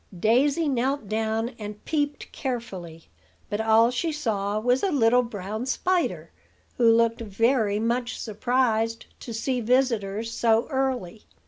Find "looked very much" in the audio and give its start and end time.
6.91-8.17